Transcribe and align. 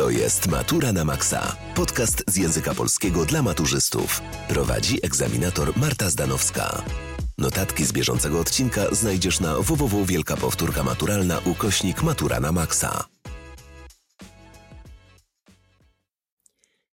To 0.00 0.10
jest 0.10 0.48
Matura 0.48 0.92
na 0.92 1.04
Maxa. 1.04 1.56
Podcast 1.74 2.24
z 2.28 2.36
języka 2.36 2.74
polskiego 2.74 3.24
dla 3.24 3.42
maturzystów. 3.42 4.22
Prowadzi 4.48 4.98
egzaminator 5.06 5.76
Marta 5.76 6.10
Zdanowska. 6.10 6.82
Notatki 7.38 7.84
z 7.84 7.92
bieżącego 7.92 8.40
odcinka 8.40 8.94
znajdziesz 8.94 9.40
na 9.40 9.54
www 9.58 10.04
Wielka 10.04 10.36
Powtórka 10.36 10.82
Maturalna 10.82 11.38
ukośnik 11.44 12.02
Matura 12.02 12.40
na 12.40 12.52
Maxa. 12.52 13.04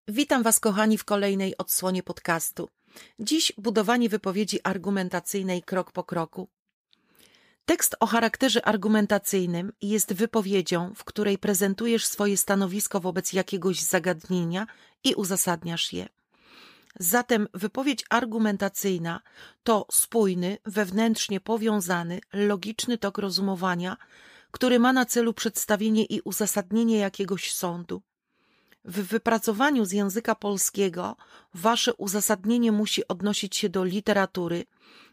Witam 0.09 0.43
Was, 0.43 0.61
kochani, 0.61 0.99
w 0.99 1.05
kolejnej 1.05 1.57
odsłonie 1.57 2.03
podcastu. 2.03 2.69
Dziś 3.19 3.53
budowanie 3.59 4.09
wypowiedzi 4.09 4.59
argumentacyjnej 4.65 5.63
krok 5.63 5.93
po 5.93 6.05
kroku. 6.05 6.49
Tekst 7.67 7.97
o 8.01 8.07
charakterze 8.07 8.67
argumentacyjnym 8.67 9.73
jest 9.83 10.13
wypowiedzią, 10.13 10.95
w 10.95 11.05
której 11.05 11.39
prezentujesz 11.39 12.07
swoje 12.07 12.37
stanowisko 12.37 13.01
wobec 13.01 13.33
jakiegoś 13.33 13.81
zagadnienia 13.81 14.67
i 15.05 15.15
uzasadniasz 15.15 15.93
je. 15.93 16.09
Zatem 16.99 17.49
wypowiedź 17.55 18.05
argumentacyjna 18.11 19.21
to 19.65 19.87
spójny, 19.91 20.59
wewnętrznie 20.65 21.41
powiązany, 21.41 22.21
logiczny 22.33 22.99
tok 22.99 23.19
rozumowania, 23.19 23.97
który 24.51 24.79
ma 24.79 24.93
na 24.93 25.07
celu 25.07 25.35
przedstawienie 25.35 26.05
i 26.05 26.21
uzasadnienie 26.21 26.99
jakiegoś 26.99 27.53
sądu. 27.53 28.03
W 28.85 29.03
wypracowaniu 29.03 29.85
z 29.85 29.93
języka 29.93 30.35
polskiego 30.35 31.17
wasze 31.55 31.95
uzasadnienie 31.95 32.73
musi 32.73 33.09
odnosić 33.09 33.57
się 33.57 33.69
do 33.69 33.85
literatury, 33.85 34.65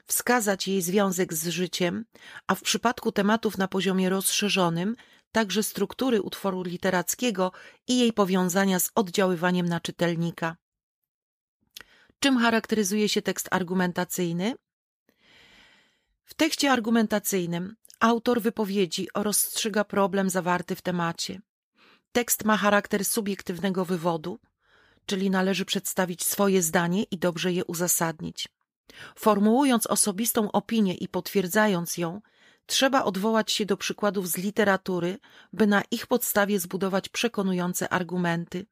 wskazać 0.05 0.67
jej 0.67 0.81
związek 0.81 1.34
z 1.34 1.48
życiem, 1.48 2.05
a 2.48 2.55
w 2.55 2.62
przypadku 2.62 3.12
tematów 3.12 3.57
na 3.57 3.68
poziomie 3.68 4.10
rozszerzonym 4.10 4.95
także 5.32 5.63
struktury 5.63 6.21
utworu 6.21 6.63
literackiego 6.63 7.51
i 7.87 7.99
jej 7.99 8.13
powiązania 8.13 8.79
z 8.79 8.91
oddziaływaniem 8.95 9.65
na 9.70 9.79
czytelnika. 9.79 10.55
Czym 12.20 12.37
charakteryzuje 12.37 13.10
się 13.10 13.21
tekst 13.21 13.48
argumentacyjny? 13.51 14.55
W 16.26 16.34
tekście 16.34 16.71
argumentacyjnym 16.71 17.76
autor 17.99 18.41
wypowiedzi 18.41 19.07
rozstrzyga 19.15 19.84
problem 19.84 20.29
zawarty 20.29 20.76
w 20.76 20.82
temacie. 20.82 21.41
Tekst 22.12 22.45
ma 22.45 22.57
charakter 22.57 23.05
subiektywnego 23.05 23.85
wywodu, 23.85 24.40
czyli 25.05 25.29
należy 25.29 25.65
przedstawić 25.65 26.23
swoje 26.23 26.62
zdanie 26.62 27.04
i 27.04 27.17
dobrze 27.17 27.54
je 27.54 27.65
uzasadnić. 27.65 28.48
Formułując 29.16 29.88
osobistą 29.88 30.52
opinię 30.52 30.94
i 30.94 31.08
potwierdzając 31.08 31.98
ją, 31.98 32.22
trzeba 32.66 33.04
odwołać 33.04 33.52
się 33.52 33.66
do 33.66 33.77
przykładów 33.77 34.27
z 34.27 34.38
literatury, 34.38 35.20
by 35.54 35.68
na 35.68 35.82
ich 35.91 36.08
podstawie 36.08 36.60
zbudować 36.60 37.10
przekonujące 37.10 37.90
argumenty. 37.90 38.66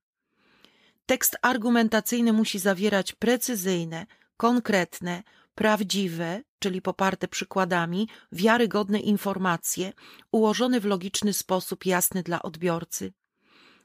Tekst 1.05 1.38
argumentacyjny 1.41 2.33
musi 2.33 2.59
zawierać 2.59 3.13
precyzyjne, 3.13 4.05
konkretne, 4.38 5.23
prawdziwe, 5.55 6.41
czyli 6.59 6.81
poparte 6.81 7.28
przykładami, 7.28 8.08
wiarygodne 8.31 9.00
informacje, 9.00 9.94
ułożone 10.31 10.80
w 10.80 10.85
logiczny 10.85 11.33
sposób 11.33 11.85
jasny 11.85 12.23
dla 12.23 12.41
odbiorcy. 12.41 13.13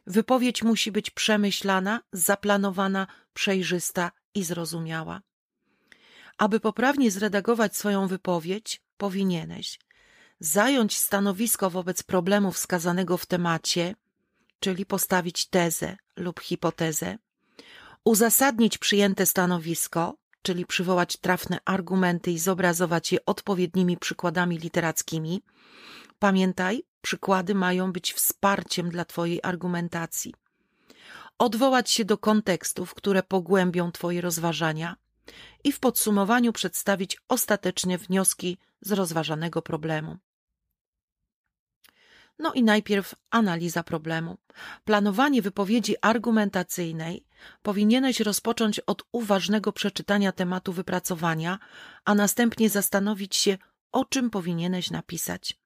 Wypowiedź 0.06 0.62
musi 0.62 0.92
być 0.92 1.10
przemyślana, 1.10 2.00
zaplanowana, 2.12 3.06
przejrzysta 3.34 4.10
i 4.34 4.44
zrozumiała. 4.44 5.20
Aby 6.38 6.60
poprawnie 6.60 7.10
zredagować 7.10 7.76
swoją 7.76 8.06
wypowiedź, 8.06 8.82
powinieneś 8.96 9.78
zająć 10.40 10.96
stanowisko 10.96 11.70
wobec 11.70 12.02
problemu 12.02 12.52
wskazanego 12.52 13.16
w 13.16 13.26
temacie, 13.26 13.94
czyli 14.60 14.86
postawić 14.86 15.46
tezę 15.46 15.96
lub 16.16 16.40
hipotezę, 16.40 17.18
uzasadnić 18.04 18.78
przyjęte 18.78 19.26
stanowisko, 19.26 20.16
czyli 20.42 20.66
przywołać 20.66 21.16
trafne 21.16 21.58
argumenty 21.64 22.30
i 22.30 22.38
zobrazować 22.38 23.12
je 23.12 23.24
odpowiednimi 23.26 23.96
przykładami 23.96 24.58
literackimi. 24.58 25.42
Pamiętaj, 26.18 26.82
przykłady 27.00 27.54
mają 27.54 27.92
być 27.92 28.12
wsparciem 28.12 28.90
dla 28.90 29.04
Twojej 29.04 29.40
argumentacji. 29.42 30.34
Odwołać 31.38 31.90
się 31.90 32.04
do 32.04 32.18
kontekstów, 32.18 32.94
które 32.94 33.22
pogłębią 33.22 33.92
Twoje 33.92 34.20
rozważania 34.20 34.96
i 35.64 35.72
w 35.72 35.80
podsumowaniu 35.80 36.52
przedstawić 36.52 37.16
ostateczne 37.28 37.98
wnioski 37.98 38.58
z 38.80 38.92
rozważanego 38.92 39.62
problemu. 39.62 40.18
No 42.38 42.52
i 42.52 42.62
najpierw 42.62 43.14
analiza 43.30 43.82
problemu. 43.82 44.38
Planowanie 44.84 45.42
wypowiedzi 45.42 45.94
argumentacyjnej 46.02 47.24
powinieneś 47.62 48.20
rozpocząć 48.20 48.80
od 48.80 49.02
uważnego 49.12 49.72
przeczytania 49.72 50.32
tematu 50.32 50.72
wypracowania, 50.72 51.58
a 52.04 52.14
następnie 52.14 52.70
zastanowić 52.70 53.36
się, 53.36 53.58
o 53.92 54.04
czym 54.04 54.30
powinieneś 54.30 54.90
napisać. 54.90 55.60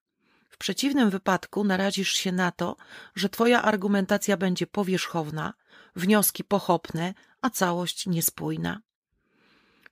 W 0.49 0.59
przeciwnym 0.59 1.11
wypadku 1.11 1.65
narazisz 1.65 2.13
się 2.13 2.33
na 2.33 2.51
to, 2.53 2.77
że 3.15 3.29
Twoja 3.29 3.63
argumentacja 3.63 4.37
będzie 4.37 4.67
powierzchowna, 4.67 5.55
wnioski 5.97 6.45
pochopne, 6.45 7.15
a 7.43 7.51
całość 7.51 8.07
niespójna. 8.07 8.81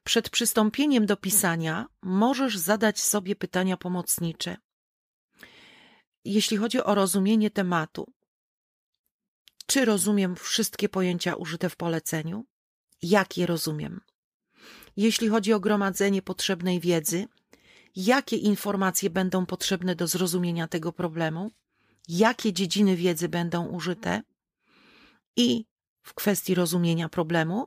Przed 0.08 0.30
przystąpieniem 0.30 1.06
do 1.06 1.16
pisania 1.16 1.86
możesz 2.02 2.56
zadać 2.56 3.00
sobie 3.02 3.36
pytania 3.36 3.76
pomocnicze. 3.76 4.56
Jeśli 6.24 6.56
chodzi 6.56 6.82
o 6.82 6.94
rozumienie 6.94 7.50
tematu, 7.50 8.12
czy 9.66 9.84
rozumiem 9.84 10.36
wszystkie 10.36 10.88
pojęcia 10.88 11.34
użyte 11.34 11.70
w 11.70 11.76
poleceniu? 11.76 12.44
Jak 13.02 13.36
je 13.36 13.46
rozumiem? 13.46 14.00
Jeśli 14.96 15.28
chodzi 15.28 15.52
o 15.52 15.60
gromadzenie 15.60 16.22
potrzebnej 16.22 16.80
wiedzy, 16.80 17.26
jakie 17.96 18.36
informacje 18.36 19.10
będą 19.10 19.46
potrzebne 19.46 19.96
do 19.96 20.06
zrozumienia 20.06 20.68
tego 20.68 20.92
problemu? 20.92 21.50
Jakie 22.08 22.52
dziedziny 22.52 22.96
wiedzy 22.96 23.28
będą 23.28 23.66
użyte? 23.66 24.22
I 25.36 25.64
w 26.08 26.14
kwestii 26.14 26.54
rozumienia 26.54 27.08
problemu, 27.08 27.66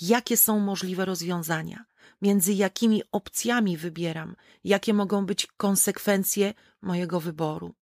jakie 0.00 0.36
są 0.36 0.58
możliwe 0.60 1.04
rozwiązania, 1.04 1.84
między 2.22 2.52
jakimi 2.52 3.02
opcjami 3.12 3.76
wybieram, 3.76 4.36
jakie 4.64 4.94
mogą 4.94 5.26
być 5.26 5.46
konsekwencje 5.56 6.54
mojego 6.82 7.20
wyboru. 7.20 7.74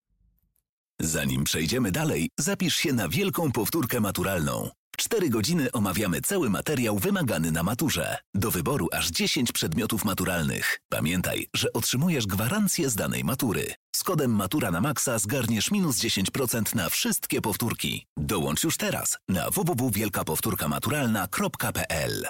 Zanim 1.01 1.45
przejdziemy 1.45 1.93
dalej, 1.93 2.31
zapisz 2.39 2.75
się 2.75 2.93
na 2.93 3.09
wielką 3.09 3.53
powtórkę 3.53 4.01
maturalną. 4.01 4.71
W 5.01 5.03
4 5.03 5.31
godziny 5.31 5.73
omawiamy 5.73 6.21
cały 6.21 6.51
materiał 6.51 6.99
wymagany 6.99 7.53
na 7.53 7.63
maturze. 7.63 8.17
Do 8.35 8.51
wyboru 8.51 8.89
aż 8.93 9.11
10 9.11 9.53
przedmiotów 9.53 10.05
maturalnych. 10.05 10.81
Pamiętaj, 10.89 11.47
że 11.55 11.73
otrzymujesz 11.73 12.27
gwarancję 12.27 12.91
z 12.91 12.95
danej 12.95 13.25
matury. 13.25 13.75
Z 13.97 14.05
kodem 14.05 14.31
Matura 14.31 14.71
na 14.71 14.81
Maxa 14.81 15.19
zgarniesz 15.19 15.71
minus 15.71 15.99
10% 15.99 16.75
na 16.75 16.89
wszystkie 16.89 17.41
powtórki. 17.41 18.07
Dołącz 18.17 18.65
już 18.65 18.77
teraz 18.77 19.19
na 19.29 19.51
www.wielkapowtórkamaturalna.pl 19.51 22.27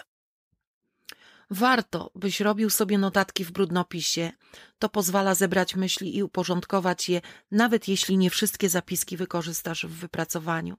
Warto, 1.51 2.11
byś 2.15 2.41
robił 2.41 2.71
sobie 2.71 2.99
notatki 2.99 3.45
w 3.45 3.53
brudnopisie. 3.53 4.33
To 4.79 4.89
pozwala 4.89 5.35
zebrać 5.35 5.77
myśli 5.77 6.17
i 6.17 6.23
uporządkować 6.23 7.09
je, 7.09 7.21
nawet 7.51 7.89
jeśli 7.89 8.17
nie 8.17 8.31
wszystkie 8.31 8.69
zapiski 8.69 9.17
wykorzystasz 9.17 9.87
w 9.87 9.91
wypracowaniu. 9.91 10.77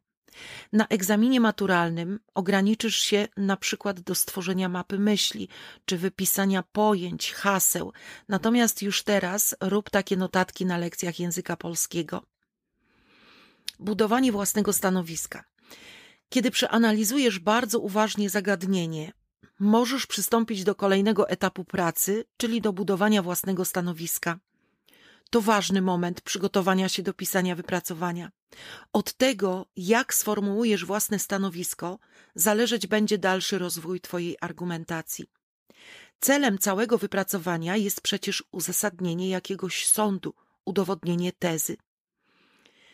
Na 0.73 0.87
egzaminie 0.87 1.39
maturalnym 1.39 2.19
ograniczysz 2.33 2.95
się 2.95 3.27
na 3.37 3.57
przykład 3.57 3.99
do 3.99 4.15
stworzenia 4.15 4.69
mapy 4.69 4.99
myśli 4.99 5.49
czy 5.85 5.97
wypisania 5.97 6.63
pojęć, 6.63 7.31
haseł, 7.31 7.93
natomiast 8.27 8.81
już 8.81 9.03
teraz 9.03 9.55
rób 9.61 9.89
takie 9.89 10.17
notatki 10.17 10.65
na 10.65 10.77
lekcjach 10.77 11.19
języka 11.19 11.57
polskiego. 11.57 12.23
Budowanie 13.79 14.31
własnego 14.31 14.73
stanowiska. 14.73 15.43
Kiedy 16.29 16.51
przeanalizujesz 16.51 17.39
bardzo 17.39 17.79
uważnie 17.79 18.29
zagadnienie, 18.29 19.13
możesz 19.59 20.07
przystąpić 20.07 20.63
do 20.63 20.75
kolejnego 20.75 21.29
etapu 21.29 21.65
pracy, 21.65 22.25
czyli 22.37 22.61
do 22.61 22.73
budowania 22.73 23.21
własnego 23.21 23.65
stanowiska. 23.65 24.39
To 25.29 25.41
ważny 25.41 25.81
moment 25.81 26.21
przygotowania 26.21 26.89
się 26.89 27.03
do 27.03 27.13
pisania 27.13 27.55
wypracowania. 27.55 28.31
Od 28.93 29.13
tego, 29.13 29.65
jak 29.75 30.13
sformułujesz 30.13 30.85
własne 30.85 31.19
stanowisko, 31.19 31.99
zależeć 32.35 32.87
będzie 32.87 33.17
dalszy 33.17 33.59
rozwój 33.59 34.01
Twojej 34.01 34.37
argumentacji. 34.41 35.25
Celem 36.19 36.57
całego 36.57 36.97
wypracowania 36.97 37.75
jest 37.75 38.01
przecież 38.01 38.43
uzasadnienie 38.51 39.29
jakiegoś 39.29 39.87
sądu, 39.87 40.33
udowodnienie 40.65 41.31
tezy. 41.31 41.77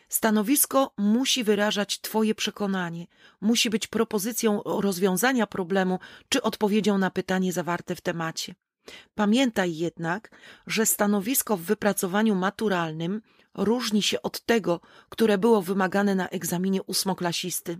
Stanowisko 0.09 0.93
musi 0.97 1.43
wyrażać 1.43 2.01
Twoje 2.01 2.35
przekonanie, 2.35 3.07
musi 3.41 3.69
być 3.69 3.87
propozycją 3.87 4.61
rozwiązania 4.65 5.47
problemu 5.47 5.99
czy 6.29 6.41
odpowiedzią 6.41 6.97
na 6.97 7.11
pytanie 7.11 7.53
zawarte 7.53 7.95
w 7.95 8.01
temacie. 8.01 8.55
Pamiętaj 9.15 9.75
jednak, 9.75 10.31
że 10.67 10.85
stanowisko 10.85 11.57
w 11.57 11.61
wypracowaniu 11.61 12.35
maturalnym 12.35 13.21
różni 13.57 14.01
się 14.01 14.21
od 14.21 14.41
tego, 14.45 14.81
które 15.09 15.37
było 15.37 15.61
wymagane 15.61 16.15
na 16.15 16.29
egzaminie 16.29 16.83
ósmoklasisty. 16.83 17.79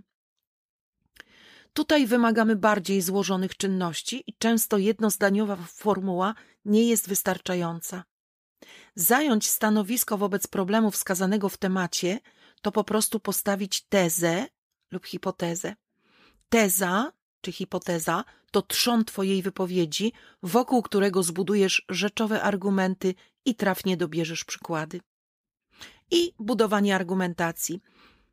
Tutaj 1.72 2.06
wymagamy 2.06 2.56
bardziej 2.56 3.02
złożonych 3.02 3.56
czynności 3.56 4.24
i 4.26 4.34
często 4.38 4.78
jednozdaniowa 4.78 5.56
formuła 5.56 6.34
nie 6.64 6.88
jest 6.88 7.08
wystarczająca. 7.08 8.04
Zająć 8.94 9.48
stanowisko 9.48 10.18
wobec 10.18 10.46
problemu 10.46 10.90
wskazanego 10.90 11.48
w 11.48 11.56
temacie 11.56 12.20
to 12.62 12.72
po 12.72 12.84
prostu 12.84 13.20
postawić 13.20 13.82
tezę 13.82 14.46
lub 14.90 15.06
hipotezę. 15.06 15.76
Teza 16.48 17.12
czy 17.40 17.52
hipoteza 17.52 18.24
to 18.50 18.62
trzon 18.62 19.04
Twojej 19.04 19.42
wypowiedzi, 19.42 20.12
wokół 20.42 20.82
którego 20.82 21.22
zbudujesz 21.22 21.84
rzeczowe 21.88 22.42
argumenty 22.42 23.14
i 23.44 23.54
trafnie 23.54 23.96
dobierzesz 23.96 24.44
przykłady. 24.44 25.00
I 26.10 26.32
budowanie 26.38 26.94
argumentacji. 26.94 27.82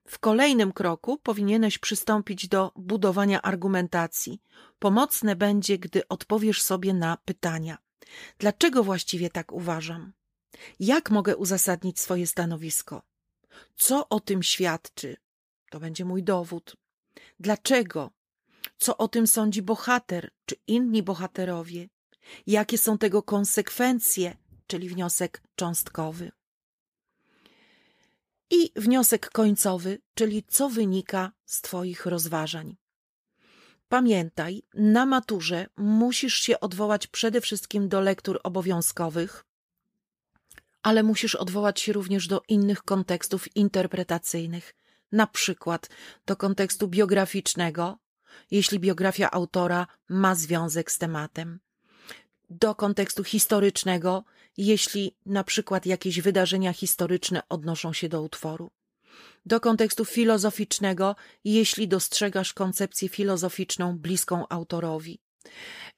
W 0.07 0.19
kolejnym 0.19 0.72
kroku 0.72 1.18
powinieneś 1.18 1.77
przystąpić 1.77 2.48
do 2.48 2.72
budowania 2.75 3.42
argumentacji. 3.42 4.42
Pomocne 4.80 5.36
będzie, 5.36 5.80
gdy 5.80 6.07
odpowiesz 6.07 6.62
sobie 6.62 6.94
na 6.94 7.18
pytania. 7.25 7.77
Dlaczego 8.39 8.83
właściwie 8.83 9.30
tak 9.30 9.51
uważam? 9.51 10.13
Jak 10.80 11.12
mogę 11.12 11.38
uzasadnić 11.38 12.00
swoje 12.00 12.27
stanowisko? 12.27 13.01
Co 13.75 14.10
o 14.10 14.19
tym 14.19 14.44
świadczy? 14.44 15.18
To 15.69 15.80
będzie 15.80 16.06
mój 16.06 16.24
dowód. 16.24 16.75
Dlaczego? 17.39 18.12
Co 18.78 18.98
o 18.98 19.07
tym 19.07 19.28
sądzi 19.28 19.62
bohater 19.62 20.31
czy 20.45 20.56
inni 20.68 21.04
bohaterowie? 21.04 21.89
Jakie 22.48 22.78
są 22.78 22.98
tego 22.98 23.24
konsekwencje, 23.24 24.38
czyli 24.68 24.89
wniosek 24.89 25.42
cząstkowy? 25.56 26.31
I 28.56 28.72
wniosek 28.75 29.30
końcowy, 29.30 30.02
czyli 30.13 30.44
co 30.48 30.69
wynika 30.69 31.31
z 31.46 31.62
Twoich 31.62 32.06
rozważań. 32.06 32.75
Pamiętaj, 33.90 34.63
na 34.74 35.06
maturze 35.06 35.68
musisz 35.78 36.36
się 36.36 36.60
odwołać 36.60 37.07
przede 37.07 37.42
wszystkim 37.42 37.90
do 37.90 38.02
lektur 38.02 38.40
obowiązkowych, 38.44 39.46
ale 40.84 41.04
musisz 41.04 41.36
odwołać 41.36 41.80
się 41.81 41.94
również 41.94 42.28
do 42.28 42.42
innych 42.48 42.84
kontekstów 42.84 43.56
interpretacyjnych, 43.56 44.75
na 45.12 45.28
przykład 45.28 45.90
do 46.25 46.36
kontekstu 46.36 46.88
biograficznego, 46.88 47.98
jeśli 48.52 48.80
biografia 48.80 49.31
autora 49.31 49.88
ma 50.10 50.36
związek 50.36 50.92
z 50.92 50.98
tematem, 50.98 51.60
do 52.50 52.75
kontekstu 52.75 53.24
historycznego, 53.24 54.24
jeśli 54.57 55.16
na 55.25 55.44
przykład 55.44 55.86
jakieś 55.86 56.22
wydarzenia 56.22 56.74
historyczne 56.74 57.42
odnoszą 57.50 57.94
się 57.94 58.10
do 58.10 58.22
utworu, 58.22 58.72
do 59.46 59.60
kontekstu 59.60 60.06
filozoficznego, 60.06 61.16
jeśli 61.44 61.88
dostrzegasz 61.88 62.54
koncepcję 62.54 63.10
filozoficzną 63.10 63.98
bliską 63.98 64.48
autorowi, 64.50 65.19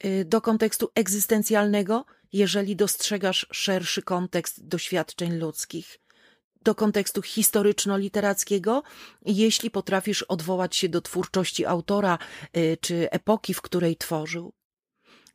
y, 0.06 0.26
do 0.26 0.42
kontekstu 0.42 0.90
egzystencjalnego, 0.96 2.06
jeżeli 2.34 2.76
dostrzegasz 2.76 3.48
szerszy 3.52 4.02
kontekst 4.02 4.68
doświadczeń 4.68 5.34
ludzkich, 5.38 6.00
do 6.62 6.76
kontekstu 6.76 7.22
historyczno-literackiego, 7.22 8.82
jeśli 9.26 9.72
potrafisz 9.72 10.24
odwołać 10.24 10.76
się 10.76 10.90
do 10.90 11.02
twórczości 11.02 11.66
autora 11.66 12.18
y, 12.58 12.78
czy 12.82 13.12
epoki, 13.12 13.54
w 13.54 13.62
której 13.62 13.98
tworzył. 13.98 14.54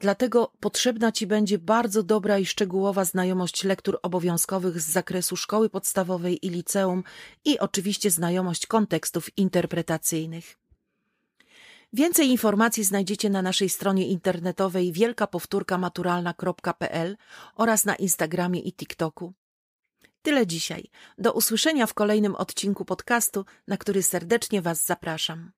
Dlatego 0.02 0.52
potrzebna 0.60 1.12
Ci 1.12 1.26
będzie 1.26 1.58
bardzo 1.58 2.02
dobra 2.02 2.38
i 2.38 2.46
szczegółowa 2.46 3.04
znajomość 3.04 3.64
lektur 3.64 3.98
obowiązkowych 4.02 4.80
z 4.80 4.90
zakresu 4.90 5.36
szkoły 5.36 5.70
podstawowej 5.70 6.46
i 6.46 6.50
liceum 6.50 7.02
i 7.44 7.58
oczywiście 7.58 8.10
znajomość 8.10 8.66
kontekstów 8.66 9.38
interpretacyjnych. 9.38 10.58
Więcej 11.92 12.28
informacji 12.28 12.84
znajdziecie 12.84 13.30
na 13.30 13.42
naszej 13.42 13.68
stronie 13.68 14.08
internetowej 14.08 14.92
wielkapowtórkamaturalna.pl 14.92 17.16
oraz 17.54 17.84
na 17.84 17.94
Instagramie 17.94 18.60
i 18.60 18.72
TikToku. 18.72 19.32
Tyle 20.22 20.46
dzisiaj. 20.46 20.90
Do 21.18 21.32
usłyszenia 21.32 21.86
w 21.86 21.94
kolejnym 21.94 22.34
odcinku 22.34 22.84
podcastu, 22.84 23.44
na 23.68 23.76
który 23.76 24.02
serdecznie 24.02 24.62
Was 24.62 24.86
zapraszam. 24.86 25.52